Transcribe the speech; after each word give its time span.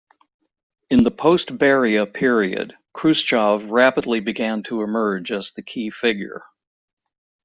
In 0.89 1.03
the 1.03 1.11
post-Beria 1.11 2.11
period, 2.11 2.73
Khrushchev 2.91 3.69
rapidly 3.69 4.19
began 4.19 4.63
to 4.63 4.81
emerge 4.81 5.31
as 5.31 5.51
the 5.51 5.61
key 5.61 5.91
figure. 5.91 6.41